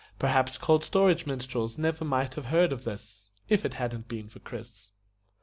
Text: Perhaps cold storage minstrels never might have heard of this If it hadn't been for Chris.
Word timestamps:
Perhaps 0.17 0.57
cold 0.57 0.83
storage 0.83 1.27
minstrels 1.27 1.77
never 1.77 2.03
might 2.03 2.33
have 2.33 2.47
heard 2.47 2.71
of 2.73 2.85
this 2.85 3.29
If 3.49 3.63
it 3.63 3.75
hadn't 3.75 4.07
been 4.07 4.29
for 4.29 4.39
Chris. 4.39 4.89